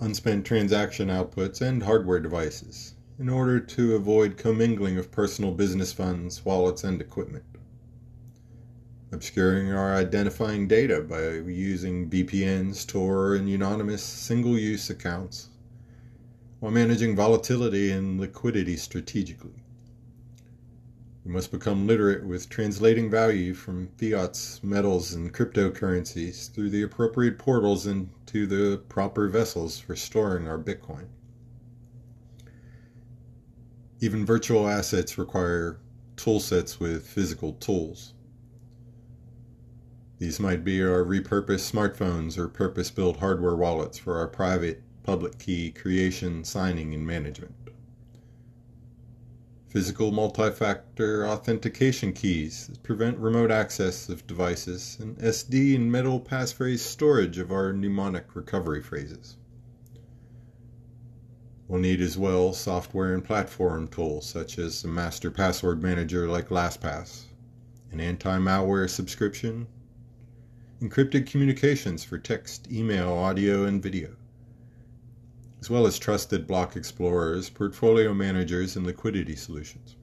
Unspent 0.00 0.44
transaction 0.46 1.08
outputs, 1.08 1.60
and 1.60 1.82
hardware 1.82 2.20
devices 2.20 2.94
in 3.18 3.28
order 3.28 3.60
to 3.60 3.94
avoid 3.94 4.38
commingling 4.38 4.96
of 4.96 5.12
personal 5.12 5.52
business 5.52 5.92
funds, 5.92 6.42
wallets, 6.42 6.82
and 6.84 7.02
equipment. 7.02 7.44
Obscuring 9.12 9.72
our 9.72 9.96
identifying 9.96 10.68
data 10.68 11.00
by 11.00 11.30
using 11.50 12.08
VPNs, 12.08 12.86
Tor, 12.86 13.34
and 13.34 13.48
anonymous 13.48 14.04
single 14.04 14.56
use 14.56 14.88
accounts, 14.88 15.48
while 16.60 16.70
managing 16.70 17.16
volatility 17.16 17.90
and 17.90 18.20
liquidity 18.20 18.76
strategically. 18.76 19.64
We 21.24 21.32
must 21.32 21.50
become 21.50 21.88
literate 21.88 22.24
with 22.24 22.48
translating 22.48 23.10
value 23.10 23.52
from 23.52 23.88
fiats, 23.96 24.62
metals, 24.62 25.12
and 25.12 25.34
cryptocurrencies 25.34 26.50
through 26.52 26.70
the 26.70 26.82
appropriate 26.82 27.36
portals 27.36 27.88
into 27.88 28.46
the 28.46 28.78
proper 28.88 29.28
vessels 29.28 29.78
for 29.78 29.96
storing 29.96 30.46
our 30.46 30.58
Bitcoin. 30.58 31.08
Even 33.98 34.24
virtual 34.24 34.68
assets 34.68 35.18
require 35.18 35.78
toolsets 36.16 36.78
with 36.78 37.06
physical 37.06 37.54
tools. 37.54 38.14
These 40.20 40.38
might 40.38 40.62
be 40.62 40.80
our 40.80 41.02
repurposed 41.02 41.68
smartphones 41.68 42.38
or 42.38 42.46
purpose 42.46 42.92
built 42.92 43.16
hardware 43.16 43.56
wallets 43.56 43.98
for 43.98 44.18
our 44.18 44.28
private 44.28 44.84
public 45.02 45.40
key 45.40 45.72
creation, 45.72 46.44
signing, 46.44 46.94
and 46.94 47.04
management 47.04 47.56
physical 49.70 50.10
multi-factor 50.10 51.24
authentication 51.24 52.12
keys 52.12 52.66
that 52.66 52.82
prevent 52.82 53.16
remote 53.18 53.52
access 53.52 54.08
of 54.08 54.26
devices, 54.26 54.98
and 55.00 55.16
SD 55.18 55.76
and 55.76 55.92
metal 55.92 56.20
passphrase 56.20 56.80
storage 56.80 57.38
of 57.38 57.52
our 57.52 57.72
mnemonic 57.72 58.34
recovery 58.34 58.82
phrases. 58.82 59.36
We'll 61.68 61.80
need 61.80 62.00
as 62.00 62.18
well 62.18 62.52
software 62.52 63.14
and 63.14 63.24
platform 63.24 63.86
tools 63.86 64.28
such 64.28 64.58
as 64.58 64.82
a 64.82 64.88
master 64.88 65.30
password 65.30 65.80
manager 65.80 66.26
like 66.26 66.48
LastPass, 66.48 67.26
an 67.92 68.00
anti 68.00 68.38
malware 68.38 68.90
subscription, 68.90 69.68
encrypted 70.80 71.26
communications 71.26 72.02
for 72.02 72.16
text, 72.16 72.70
email, 72.72 73.12
audio, 73.12 73.64
and 73.64 73.82
video, 73.82 74.16
as 75.60 75.68
well 75.68 75.86
as 75.86 75.98
trusted 75.98 76.46
block 76.46 76.74
explorers, 76.74 77.50
portfolio 77.50 78.14
managers, 78.14 78.76
and 78.76 78.86
liquidity 78.86 79.36
solutions. 79.36 79.96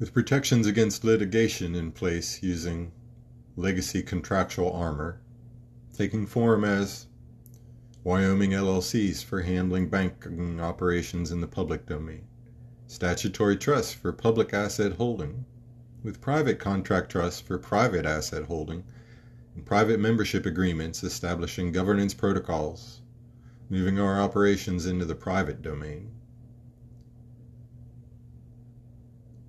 With 0.00 0.12
protections 0.12 0.66
against 0.66 1.04
litigation 1.04 1.76
in 1.76 1.92
place 1.92 2.42
using 2.42 2.90
legacy 3.54 4.02
contractual 4.02 4.72
armor, 4.72 5.20
taking 5.96 6.26
form 6.26 6.64
as 6.64 7.06
Wyoming 8.02 8.50
LLCs 8.50 9.24
for 9.24 9.42
handling 9.42 9.88
banking 9.88 10.60
operations 10.60 11.30
in 11.30 11.40
the 11.40 11.46
public 11.46 11.86
domain, 11.86 12.26
statutory 12.88 13.56
trusts 13.56 13.92
for 13.94 14.12
public 14.12 14.52
asset 14.52 14.94
holding, 14.94 15.46
with 16.06 16.20
private 16.20 16.60
contract 16.60 17.10
trusts 17.10 17.40
for 17.40 17.58
private 17.58 18.06
asset 18.06 18.44
holding, 18.44 18.84
and 19.56 19.66
private 19.66 19.98
membership 19.98 20.46
agreements 20.46 21.02
establishing 21.02 21.72
governance 21.72 22.14
protocols, 22.14 23.00
moving 23.68 23.98
our 23.98 24.20
operations 24.20 24.86
into 24.86 25.04
the 25.04 25.16
private 25.16 25.62
domain. 25.62 26.08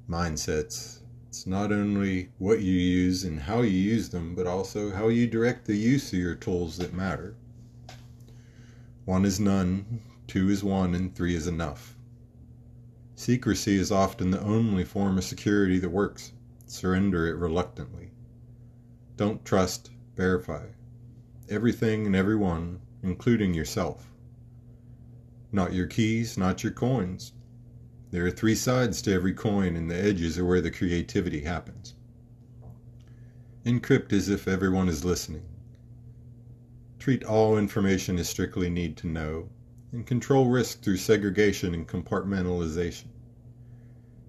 Mindsets. 0.09 0.97
It's 1.27 1.45
not 1.45 1.71
only 1.71 2.29
what 2.39 2.61
you 2.61 2.73
use 2.73 3.23
and 3.23 3.39
how 3.39 3.61
you 3.61 3.77
use 3.77 4.09
them, 4.09 4.33
but 4.33 4.47
also 4.47 4.89
how 4.89 5.09
you 5.09 5.27
direct 5.27 5.67
the 5.67 5.75
use 5.75 6.11
of 6.11 6.17
your 6.17 6.33
tools 6.33 6.77
that 6.77 6.91
matter. 6.91 7.35
One 9.05 9.25
is 9.25 9.39
none, 9.39 10.01
two 10.25 10.49
is 10.49 10.63
one, 10.63 10.95
and 10.95 11.15
three 11.15 11.35
is 11.35 11.45
enough. 11.45 11.95
Secrecy 13.13 13.75
is 13.75 13.91
often 13.91 14.31
the 14.31 14.41
only 14.41 14.83
form 14.83 15.19
of 15.19 15.23
security 15.23 15.77
that 15.77 15.89
works. 15.89 16.31
Surrender 16.67 17.27
it 17.27 17.35
reluctantly. 17.35 18.11
Don't 19.15 19.43
trust, 19.43 19.89
verify. 20.15 20.67
Everything 21.49 22.05
and 22.05 22.15
everyone, 22.15 22.81
including 23.01 23.53
yourself. 23.53 24.11
Not 25.51 25.73
your 25.73 25.87
keys, 25.87 26.37
not 26.37 26.63
your 26.63 26.73
coins, 26.73 27.33
there 28.09 28.25
are 28.25 28.31
three 28.31 28.55
sides 28.55 29.01
to 29.01 29.11
every 29.11 29.33
coin, 29.33 29.75
and 29.75 29.91
the 29.91 30.01
edges 30.01 30.39
are 30.39 30.45
where 30.45 30.61
the 30.61 30.71
creativity 30.71 31.41
happens. 31.41 31.93
Encrypt 33.65 34.13
as 34.13 34.29
if 34.29 34.47
everyone 34.47 34.87
is 34.87 35.03
listening. 35.03 35.43
Treat 36.99 37.25
all 37.25 37.57
information 37.57 38.17
as 38.17 38.29
strictly 38.29 38.69
need 38.69 38.95
to 38.97 39.07
know, 39.07 39.49
and 39.91 40.07
control 40.07 40.47
risk 40.47 40.81
through 40.81 40.97
segregation 40.97 41.73
and 41.73 41.85
compartmentalization. 41.85 43.07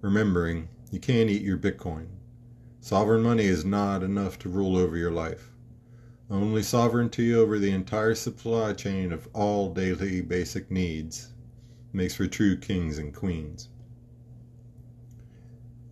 Remembering, 0.00 0.68
you 0.90 0.98
can't 0.98 1.30
eat 1.30 1.42
your 1.42 1.56
Bitcoin. 1.56 2.08
Sovereign 2.80 3.22
money 3.22 3.44
is 3.44 3.64
not 3.64 4.02
enough 4.02 4.38
to 4.38 4.48
rule 4.48 4.76
over 4.76 4.96
your 4.96 5.10
life. 5.10 5.50
Only 6.30 6.62
sovereignty 6.62 7.34
over 7.34 7.58
the 7.58 7.70
entire 7.70 8.14
supply 8.14 8.72
chain 8.72 9.12
of 9.12 9.28
all 9.32 9.72
daily 9.72 10.20
basic 10.20 10.70
needs 10.70 11.32
makes 11.92 12.14
for 12.14 12.26
true 12.26 12.56
kings 12.56 12.98
and 12.98 13.14
queens. 13.14 13.68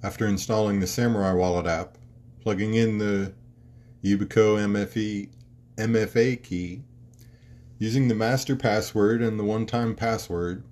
After 0.02 0.26
installing 0.26 0.80
the 0.80 0.86
Samurai 0.86 1.32
Wallet 1.32 1.66
app, 1.66 1.98
plugging 2.40 2.74
in 2.74 2.98
the 2.98 3.32
Yubico 4.04 4.56
MFE, 4.56 5.30
MFA 5.76 6.42
key, 6.42 6.84
using 7.78 8.08
the 8.08 8.14
master 8.14 8.54
password 8.54 9.20
and 9.20 9.38
the 9.38 9.44
one-time 9.44 9.96
password, 9.96 10.62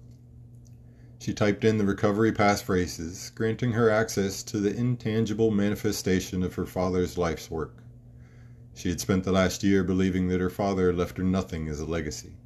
she 1.25 1.33
typed 1.35 1.65
in 1.65 1.79
the 1.79 1.85
recovery 1.85 2.31
passphrases, 2.31 3.35
granting 3.35 3.73
her 3.73 3.91
access 3.91 4.43
to 4.43 4.59
the 4.59 4.77
intangible 4.77 5.51
manifestation 5.51 6.43
of 6.43 6.55
her 6.55 6.67
father's 6.67 7.17
life's 7.19 7.51
work. 7.51 7.83
She 8.75 8.91
had 8.91 9.01
spent 9.01 9.25
the 9.25 9.33
last 9.33 9.65
year 9.65 9.83
believing 9.83 10.29
that 10.29 10.41
her 10.41 10.51
father 10.51 10.93
left 10.93 11.17
her 11.17 11.25
nothing 11.25 11.69
as 11.69 11.81
a 11.81 11.87
legacy 11.87 12.37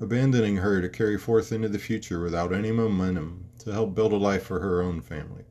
abandoning 0.00 0.58
her 0.58 0.80
to 0.80 0.88
carry 0.88 1.18
forth 1.18 1.50
into 1.50 1.68
the 1.68 1.78
future 1.78 2.20
without 2.20 2.52
any 2.52 2.70
momentum 2.70 3.44
to 3.58 3.72
help 3.72 3.94
build 3.94 4.12
a 4.12 4.16
life 4.16 4.44
for 4.44 4.60
her 4.60 4.80
own 4.80 5.00
family. 5.00 5.44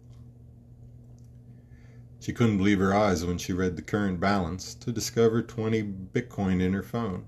She 2.20 2.34
couldn't 2.34 2.58
believe 2.58 2.80
her 2.80 2.94
eyes 2.94 3.26
when 3.26 3.38
she 3.38 3.54
read 3.54 3.76
the 3.76 3.82
current 3.82 4.20
balance 4.20 4.74
to 4.76 4.92
discover 4.92 5.42
20 5.42 5.84
Bitcoin 5.84 6.62
in 6.62 6.74
her 6.74 6.84
phone, 6.84 7.26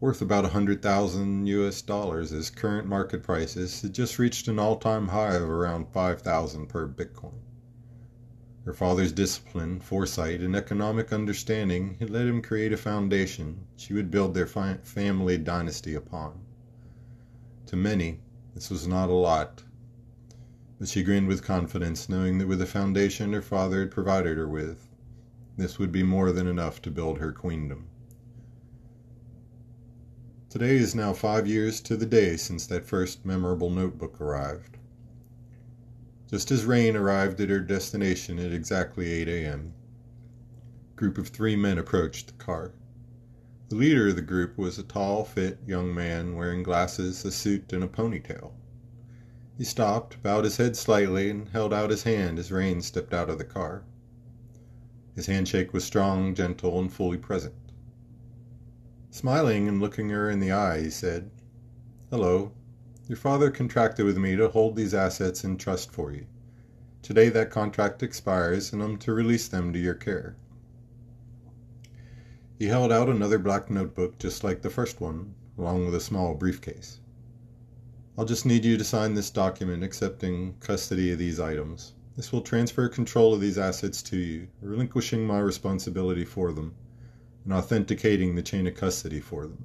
worth 0.00 0.22
about 0.22 0.44
100,000 0.44 1.46
US 1.46 1.82
dollars 1.82 2.32
as 2.32 2.50
current 2.50 2.86
market 2.86 3.22
prices 3.22 3.82
had 3.82 3.92
just 3.92 4.18
reached 4.18 4.46
an 4.46 4.58
all-time 4.58 5.08
high 5.08 5.34
of 5.34 5.50
around 5.50 5.88
5,000 5.92 6.68
per 6.68 6.86
Bitcoin. 6.86 7.40
Her 8.64 8.72
father's 8.72 9.12
discipline, 9.12 9.80
foresight, 9.80 10.40
and 10.40 10.54
economic 10.54 11.12
understanding 11.12 11.96
had 11.98 12.10
let 12.10 12.26
him 12.26 12.42
create 12.42 12.72
a 12.72 12.76
foundation 12.76 13.66
she 13.76 13.94
would 13.94 14.10
build 14.10 14.34
their 14.34 14.46
family 14.46 15.38
dynasty 15.38 15.94
upon. 15.94 16.40
To 17.66 17.76
many, 17.76 18.20
this 18.54 18.70
was 18.70 18.86
not 18.86 19.08
a 19.08 19.14
lot, 19.14 19.64
but 20.78 20.88
she 20.88 21.02
grinned 21.02 21.28
with 21.28 21.42
confidence, 21.42 22.08
knowing 22.08 22.38
that 22.38 22.46
with 22.46 22.60
the 22.60 22.66
foundation 22.66 23.32
her 23.32 23.42
father 23.42 23.80
had 23.80 23.90
provided 23.90 24.36
her 24.36 24.48
with, 24.48 24.88
this 25.56 25.78
would 25.78 25.90
be 25.90 26.02
more 26.04 26.30
than 26.30 26.46
enough 26.46 26.80
to 26.82 26.90
build 26.90 27.18
her 27.18 27.32
queendom. 27.32 27.88
Today 30.50 30.76
is 30.76 30.94
now 30.94 31.12
five 31.12 31.46
years 31.46 31.78
to 31.82 31.94
the 31.94 32.06
day 32.06 32.38
since 32.38 32.66
that 32.66 32.86
first 32.86 33.22
memorable 33.22 33.68
notebook 33.68 34.18
arrived. 34.18 34.78
Just 36.30 36.50
as 36.50 36.64
Rain 36.64 36.96
arrived 36.96 37.38
at 37.42 37.50
her 37.50 37.60
destination 37.60 38.38
at 38.38 38.50
exactly 38.50 39.10
8 39.10 39.28
a.m., 39.28 39.74
a 40.90 40.96
group 40.96 41.18
of 41.18 41.28
three 41.28 41.54
men 41.54 41.76
approached 41.76 42.28
the 42.28 42.44
car. 42.44 42.72
The 43.68 43.74
leader 43.74 44.08
of 44.08 44.16
the 44.16 44.22
group 44.22 44.56
was 44.56 44.78
a 44.78 44.82
tall, 44.82 45.22
fit 45.26 45.58
young 45.66 45.94
man 45.94 46.34
wearing 46.34 46.62
glasses, 46.62 47.26
a 47.26 47.30
suit, 47.30 47.70
and 47.74 47.84
a 47.84 47.86
ponytail. 47.86 48.52
He 49.58 49.64
stopped, 49.64 50.22
bowed 50.22 50.44
his 50.44 50.56
head 50.56 50.78
slightly, 50.78 51.28
and 51.28 51.50
held 51.50 51.74
out 51.74 51.90
his 51.90 52.04
hand 52.04 52.38
as 52.38 52.50
Rain 52.50 52.80
stepped 52.80 53.12
out 53.12 53.28
of 53.28 53.36
the 53.36 53.44
car. 53.44 53.84
His 55.14 55.26
handshake 55.26 55.74
was 55.74 55.84
strong, 55.84 56.34
gentle, 56.34 56.80
and 56.80 56.90
fully 56.90 57.18
present. 57.18 57.67
Smiling 59.10 59.66
and 59.68 59.80
looking 59.80 60.10
her 60.10 60.30
in 60.30 60.38
the 60.38 60.52
eye, 60.52 60.82
he 60.82 60.90
said, 60.90 61.30
Hello, 62.10 62.52
your 63.08 63.16
father 63.16 63.50
contracted 63.50 64.04
with 64.04 64.18
me 64.18 64.36
to 64.36 64.48
hold 64.48 64.76
these 64.76 64.92
assets 64.92 65.44
in 65.44 65.56
trust 65.56 65.90
for 65.90 66.12
you. 66.12 66.26
Today 67.00 67.30
that 67.30 67.50
contract 67.50 68.02
expires 68.02 68.70
and 68.72 68.82
I'm 68.82 68.98
to 68.98 69.14
release 69.14 69.48
them 69.48 69.72
to 69.72 69.78
your 69.78 69.94
care. 69.94 70.36
He 72.58 72.66
held 72.66 72.92
out 72.92 73.08
another 73.08 73.38
black 73.38 73.70
notebook 73.70 74.18
just 74.18 74.44
like 74.44 74.60
the 74.60 74.68
first 74.68 75.00
one, 75.00 75.34
along 75.56 75.86
with 75.86 75.94
a 75.94 76.00
small 76.00 76.34
briefcase. 76.34 77.00
I'll 78.18 78.26
just 78.26 78.44
need 78.44 78.64
you 78.64 78.76
to 78.76 78.84
sign 78.84 79.14
this 79.14 79.30
document 79.30 79.82
accepting 79.82 80.54
custody 80.60 81.12
of 81.12 81.18
these 81.18 81.40
items. 81.40 81.94
This 82.14 82.30
will 82.30 82.42
transfer 82.42 82.88
control 82.88 83.32
of 83.32 83.40
these 83.40 83.58
assets 83.58 84.02
to 84.02 84.16
you, 84.18 84.48
relinquishing 84.60 85.26
my 85.26 85.38
responsibility 85.38 86.26
for 86.26 86.52
them, 86.52 86.74
and 87.48 87.56
authenticating 87.56 88.34
the 88.34 88.42
chain 88.42 88.66
of 88.66 88.74
custody 88.74 89.20
for 89.20 89.46
them 89.46 89.64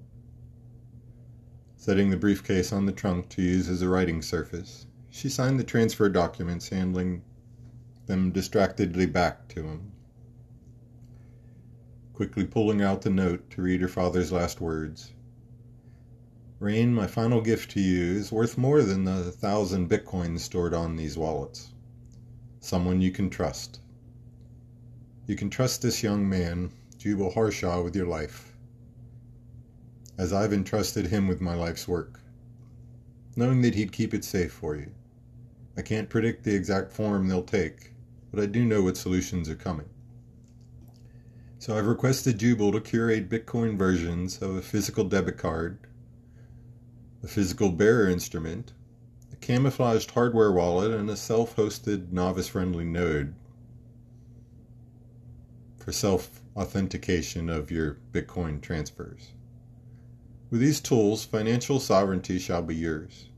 setting 1.83 2.09
the 2.09 2.15
briefcase 2.15 2.71
on 2.71 2.85
the 2.85 2.93
trunk 2.93 3.27
to 3.27 3.41
use 3.41 3.67
as 3.67 3.81
a 3.81 3.89
writing 3.89 4.21
surface. 4.21 4.87
She 5.09 5.27
signed 5.27 5.59
the 5.59 5.65
transfer 5.65 6.07
documents, 6.07 6.69
handling 6.69 7.23
them 8.05 8.31
distractedly 8.31 9.05
back 9.05 9.49
to 9.49 9.63
him. 9.63 9.91
Quickly 12.13 12.45
pulling 12.45 12.81
out 12.81 13.01
the 13.01 13.09
note 13.09 13.49
to 13.49 13.61
read 13.61 13.81
her 13.81 13.89
father's 13.89 14.31
last 14.31 14.61
words. 14.61 15.11
Rain, 16.57 16.93
my 16.93 17.05
final 17.05 17.41
gift 17.41 17.71
to 17.71 17.81
you 17.81 18.13
is 18.15 18.31
worth 18.31 18.57
more 18.57 18.81
than 18.81 19.03
the 19.03 19.29
thousand 19.29 19.89
bitcoins 19.89 20.39
stored 20.39 20.73
on 20.73 20.95
these 20.95 21.17
wallets. 21.17 21.73
Someone 22.61 23.01
you 23.01 23.11
can 23.11 23.29
trust. 23.29 23.81
You 25.27 25.35
can 25.35 25.49
trust 25.49 25.81
this 25.81 26.01
young 26.01 26.29
man, 26.29 26.71
Jubal 27.03 27.33
Harshaw, 27.33 27.83
with 27.83 27.98
your 27.98 28.07
life 28.07 28.53
as 30.17 30.31
I've 30.31 30.53
entrusted 30.53 31.07
him 31.07 31.27
with 31.27 31.41
my 31.41 31.53
life's 31.53 31.86
work, 31.86 32.22
knowing 33.36 33.62
that 33.63 33.75
he'd 33.75 33.91
keep 33.91 34.13
it 34.13 34.24
safe 34.24 34.53
for 34.53 34.77
you. 34.77 34.89
I 35.75 35.81
can't 35.81 36.07
predict 36.07 36.45
the 36.45 36.55
exact 36.55 36.93
form 36.93 37.27
they'll 37.27 37.43
take, 37.43 37.91
but 38.31 38.41
I 38.41 38.45
do 38.45 38.63
know 38.63 38.83
what 38.83 38.95
solutions 38.95 39.50
are 39.50 39.55
coming. 39.55 39.89
So 41.60 41.77
I've 41.77 41.88
requested 41.88 42.38
Jubal 42.38 42.72
to 42.72 42.79
curate 42.79 43.27
Bitcoin 43.27 43.77
versions 43.77 44.41
of 44.41 44.55
a 44.55 44.62
physical 44.62 45.03
debit 45.03 45.38
card, 45.38 45.79
a 47.22 47.27
physical 47.27 47.69
bearer 47.69 48.07
instrument, 48.07 48.72
a 49.33 49.36
camouflaged 49.36 50.12
hardware 50.12 50.53
wallet, 50.53 50.91
and 50.91 51.10
a 51.10 51.17
self 51.17 51.57
hosted 51.57 52.13
novice 52.13 52.48
friendly 52.48 52.86
node 52.86 53.36
for 55.83 55.91
self 55.91 56.41
authentication 56.55 57.49
of 57.49 57.69
your 57.69 57.97
Bitcoin 58.13 58.61
transfers. 58.61 59.33
With 60.49 60.61
these 60.61 60.79
tools, 60.79 61.25
financial 61.25 61.79
sovereignty 61.79 62.39
shall 62.39 62.61
be 62.61 62.75
yours. 62.75 63.29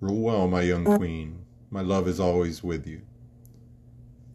Rule 0.00 0.20
well, 0.20 0.48
my 0.48 0.62
young 0.62 0.84
queen. 0.84 1.46
My 1.70 1.80
love 1.80 2.06
is 2.06 2.20
always 2.20 2.62
with 2.62 2.86
you. 2.86 3.02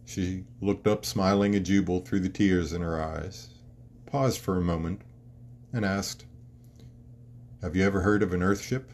She 0.06 0.46
looked 0.60 0.88
up, 0.88 1.06
smiling 1.06 1.56
at 1.56 1.64
Jubal 1.64 2.02
through 2.02 2.22
the 2.22 2.30
tears 2.30 2.74
in 2.74 2.82
her 2.82 3.02
eyes, 3.02 3.50
paused 4.06 4.40
for 4.40 4.58
a 4.58 4.62
moment, 4.62 5.02
and 5.72 5.86
asked, 5.86 6.26
Have 7.62 7.76
you 7.76 7.84
ever 7.84 8.02
heard 8.02 8.24
of 8.24 8.34
an 8.34 8.42
Earthship? 8.42 8.86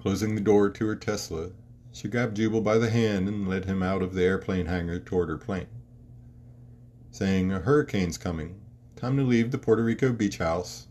Closing 0.00 0.34
the 0.34 0.40
door 0.40 0.70
to 0.70 0.86
her 0.86 0.96
Tesla, 0.96 1.50
she 1.92 2.08
grabbed 2.08 2.36
Jubal 2.36 2.60
by 2.60 2.78
the 2.78 2.90
hand 2.90 3.28
and 3.28 3.48
led 3.48 3.64
him 3.64 3.82
out 3.82 4.02
of 4.02 4.14
the 4.14 4.22
airplane 4.22 4.66
hangar 4.66 5.00
toward 5.00 5.28
her 5.28 5.36
plane, 5.36 5.66
saying, 7.10 7.52
A 7.52 7.58
hurricane's 7.58 8.18
coming. 8.18 8.60
Time 8.96 9.16
to 9.16 9.22
leave 9.22 9.50
the 9.50 9.58
Puerto 9.58 9.82
Rico 9.82 10.12
beach 10.12 10.38
house 10.38 10.86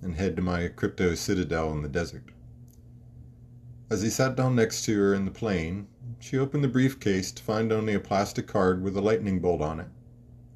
and 0.00 0.14
head 0.14 0.36
to 0.36 0.42
my 0.42 0.68
crypto 0.68 1.14
citadel 1.14 1.72
in 1.72 1.82
the 1.82 1.88
desert. 1.88 2.30
As 3.90 4.02
he 4.02 4.10
sat 4.10 4.36
down 4.36 4.54
next 4.54 4.84
to 4.84 4.98
her 4.98 5.14
in 5.14 5.24
the 5.24 5.30
plane, 5.30 5.88
she 6.20 6.38
opened 6.38 6.62
the 6.62 6.68
briefcase 6.68 7.32
to 7.32 7.42
find 7.42 7.72
only 7.72 7.94
a 7.94 8.00
plastic 8.00 8.46
card 8.46 8.82
with 8.82 8.96
a 8.96 9.00
lightning 9.00 9.40
bolt 9.40 9.60
on 9.60 9.80
it. 9.80 9.88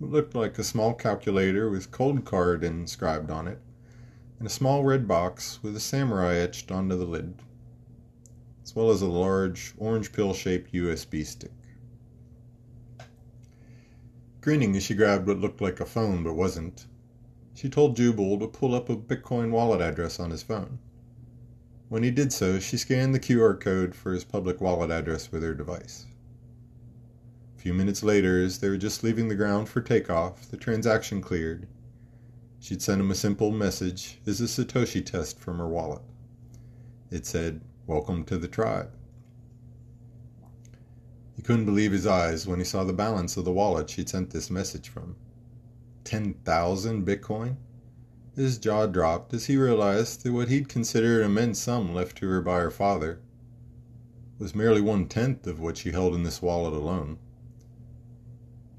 It 0.01 0.11
looked 0.11 0.35
like 0.35 0.59
a 0.59 0.65
small 0.65 0.95
calculator 0.95 1.71
with 1.71 1.91
Coldcard 1.91 2.63
inscribed 2.63 3.31
on 3.31 3.49
it, 3.49 3.61
and 4.39 4.47
a 4.47 4.51
small 4.51 4.85
red 4.85 5.09
box 5.09 5.61
with 5.63 5.75
a 5.75 5.81
samurai 5.81 6.35
etched 6.35 6.71
onto 6.71 6.97
the 6.97 7.05
lid, 7.05 7.35
as 8.63 8.77
well 8.77 8.91
as 8.91 9.03
a 9.03 9.07
large 9.07 9.75
orange 9.79 10.13
pill 10.13 10.35
shaped 10.35 10.73
USB 10.73 11.25
stick. 11.25 11.53
Grinning 14.43 14.75
as 14.75 14.83
she 14.83 14.95
grabbed 14.95 15.29
what 15.29 15.39
looked 15.39 15.61
like 15.61 15.79
a 15.79 15.87
phone 15.87 16.25
but 16.25 16.35
wasn't, 16.35 16.89
she 17.55 17.69
told 17.69 17.95
Jubal 17.95 18.41
to 18.41 18.49
pull 18.49 18.75
up 18.75 18.91
a 18.91 18.97
Bitcoin 18.97 19.53
wallet 19.53 19.81
address 19.81 20.19
on 20.19 20.33
his 20.33 20.43
phone. 20.43 20.81
When 21.89 22.03
he 22.03 22.11
did 22.11 22.33
so, 22.33 22.59
she 22.59 22.77
scanned 22.77 23.15
the 23.15 23.21
QR 23.21 23.61
code 23.61 23.95
for 23.95 24.13
his 24.13 24.25
public 24.25 24.61
wallet 24.61 24.91
address 24.91 25.31
with 25.31 25.45
her 25.45 25.55
device. 25.55 26.07
A 27.57 27.61
few 27.61 27.73
minutes 27.73 28.03
later, 28.03 28.43
as 28.43 28.59
they 28.59 28.69
were 28.69 28.77
just 28.77 29.05
leaving 29.05 29.29
the 29.29 29.37
ground 29.37 29.69
for 29.69 29.81
takeoff, 29.81 30.51
the 30.51 30.57
transaction 30.57 31.21
cleared. 31.21 31.69
She'd 32.59 32.83
sent 32.83 33.01
him 33.01 33.13
a 33.13 33.15
simple 33.15 33.53
message 33.53 34.19
as 34.27 34.41
a 34.41 34.49
Satoshi 34.49 35.07
test 35.07 35.39
from 35.39 35.59
her 35.59 35.69
wallet. 35.69 36.03
It 37.13 37.27
said, 37.27 37.61
Welcome 37.87 38.25
to 38.25 38.39
the 38.39 38.49
tribe. 38.49 38.91
He 41.43 41.47
couldn't 41.47 41.65
believe 41.65 41.91
his 41.91 42.07
eyes 42.07 42.47
when 42.47 42.61
he 42.61 42.65
saw 42.65 42.85
the 42.85 42.93
balance 42.93 43.37
of 43.37 43.45
the 43.45 43.53
wallet 43.53 43.91
she'd 43.91 44.09
sent 44.09 44.31
this 44.31 44.49
message 44.49 44.89
from. 44.89 45.17
10,000 46.05 47.05
Bitcoin? 47.05 47.57
His 48.37 48.59
jaw 48.59 48.87
dropped 48.87 49.35
as 49.35 49.47
he 49.47 49.57
realized 49.57 50.23
that 50.23 50.33
what 50.33 50.47
he'd 50.47 50.69
considered 50.69 51.19
an 51.19 51.33
immense 51.33 51.59
sum 51.59 51.93
left 51.93 52.19
to 52.19 52.29
her 52.29 52.41
by 52.43 52.61
her 52.61 52.71
father 52.71 53.19
was 54.39 54.55
merely 54.55 54.81
one 54.81 55.09
tenth 55.09 55.45
of 55.49 55.59
what 55.59 55.79
she 55.79 55.91
held 55.91 56.15
in 56.15 56.23
this 56.23 56.41
wallet 56.41 56.75
alone. 56.75 57.19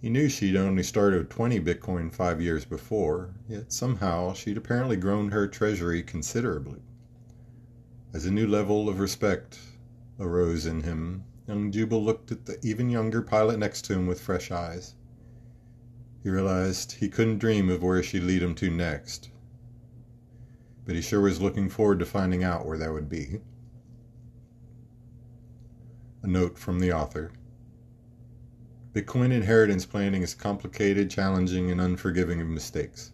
He 0.02 0.10
knew 0.10 0.30
she'd 0.30 0.56
only 0.56 0.84
started 0.84 1.18
with 1.18 1.30
20 1.32 1.60
Bitcoin 1.60 2.14
five 2.14 2.42
years 2.42 2.64
before, 2.64 3.34
yet 3.46 3.74
somehow 3.74 4.32
she'd 4.32 4.56
apparently 4.56 4.96
grown 4.96 5.32
her 5.32 5.50
treasury 5.50 6.02
considerably. 6.02 6.80
As 8.14 8.26
a 8.26 8.32
new 8.32 8.48
level 8.48 8.88
of 8.88 9.02
respect 9.02 9.60
arose 10.18 10.66
in 10.66 10.84
him, 10.84 11.26
young 11.48 11.72
Jubal 11.72 12.04
looked 12.04 12.32
at 12.32 12.46
the 12.46 12.58
even 12.64 12.90
younger 12.90 13.22
pilot 13.22 13.60
next 13.60 13.84
to 13.86 13.94
him 13.94 14.08
with 14.08 14.22
fresh 14.22 14.52
eyes. 14.52 14.96
He 16.24 16.30
realized 16.30 16.94
he 16.94 17.10
couldn't 17.10 17.40
dream 17.40 17.70
of 17.70 17.84
where 17.84 18.02
she'd 18.02 18.24
lead 18.24 18.42
him 18.42 18.56
to 18.56 18.70
next, 18.70 19.30
but 20.86 20.96
he 20.96 21.02
sure 21.02 21.22
was 21.22 21.42
looking 21.42 21.70
forward 21.70 22.00
to 22.00 22.06
finding 22.06 22.44
out 22.44 22.66
where 22.66 22.78
that 22.78 22.94
would 22.94 23.10
be. 23.10 23.42
A 26.22 26.28
note 26.28 26.58
from 26.58 26.80
the 26.80 26.94
author 26.94 27.32
Bitcoin 28.94 29.32
inheritance 29.32 29.86
planning 29.86 30.22
is 30.22 30.36
complicated, 30.36 31.10
challenging, 31.10 31.72
and 31.72 31.82
unforgiving 31.82 32.40
of 32.40 32.48
mistakes. 32.48 33.12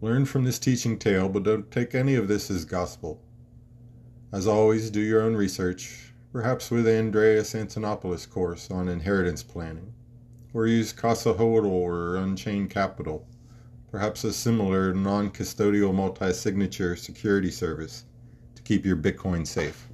Learn 0.00 0.24
from 0.24 0.44
this 0.44 0.58
teaching 0.58 0.98
tale, 0.98 1.28
but 1.28 1.42
don't 1.42 1.70
take 1.70 1.94
any 1.94 2.14
of 2.14 2.26
this 2.26 2.50
as 2.50 2.64
gospel. 2.64 3.22
As 4.32 4.46
always, 4.46 4.90
do 4.90 5.00
your 5.00 5.20
own 5.20 5.36
research, 5.36 6.11
perhaps 6.32 6.70
with 6.70 6.88
Andreas 6.88 7.54
Antonopoulos' 7.54 8.28
course 8.28 8.70
on 8.70 8.88
inheritance 8.88 9.42
planning, 9.42 9.92
or 10.54 10.66
use 10.66 10.92
Casa 10.92 11.34
Hodl 11.34 11.66
or 11.66 12.16
Unchained 12.16 12.70
Capital 12.70 13.26
perhaps 13.92 14.24
a 14.24 14.32
similar 14.32 14.94
non 14.94 15.30
custodial 15.30 15.94
multi 15.94 16.32
signature 16.32 16.96
security 16.96 17.50
service 17.50 18.04
to 18.54 18.62
keep 18.62 18.86
your 18.86 18.96
Bitcoin 18.96 19.46
safe. 19.46 19.86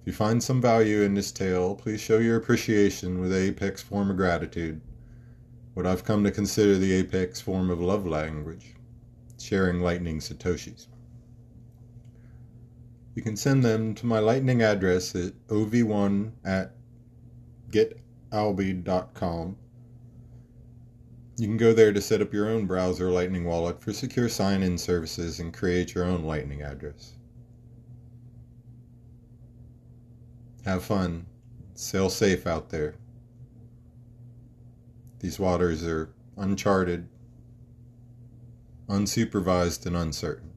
If 0.00 0.06
you 0.06 0.12
find 0.14 0.42
some 0.42 0.62
value 0.62 1.02
in 1.02 1.12
this 1.12 1.30
tale, 1.30 1.74
please 1.74 2.00
show 2.00 2.18
your 2.18 2.36
appreciation 2.38 3.20
with 3.20 3.34
apex 3.34 3.82
form 3.82 4.10
of 4.10 4.16
gratitude, 4.16 4.80
what 5.74 5.86
I've 5.86 6.04
come 6.04 6.24
to 6.24 6.30
consider 6.30 6.78
the 6.78 6.92
apex 6.94 7.38
form 7.38 7.68
of 7.68 7.82
love 7.82 8.06
language, 8.06 8.74
sharing 9.38 9.82
Lightning 9.82 10.18
Satoshis. 10.18 10.86
You 13.14 13.22
can 13.22 13.36
send 13.36 13.64
them 13.64 13.94
to 13.96 14.06
my 14.06 14.18
Lightning 14.18 14.62
address 14.62 15.14
at 15.14 15.32
ov1 15.48 16.32
at 16.44 16.74
getalby.com 17.70 19.56
you 21.40 21.46
can 21.46 21.56
go 21.56 21.72
there 21.72 21.90
to 21.90 22.02
set 22.02 22.20
up 22.20 22.34
your 22.34 22.50
own 22.50 22.66
browser 22.66 23.10
Lightning 23.10 23.46
wallet 23.46 23.82
for 23.82 23.94
secure 23.94 24.28
sign 24.28 24.62
in 24.62 24.76
services 24.76 25.40
and 25.40 25.54
create 25.54 25.94
your 25.94 26.04
own 26.04 26.22
Lightning 26.22 26.60
address. 26.60 27.14
Have 30.66 30.84
fun. 30.84 31.24
Sail 31.72 32.10
safe 32.10 32.46
out 32.46 32.68
there. 32.68 32.94
These 35.20 35.38
waters 35.38 35.82
are 35.82 36.10
uncharted, 36.36 37.08
unsupervised, 38.86 39.86
and 39.86 39.96
uncertain. 39.96 40.49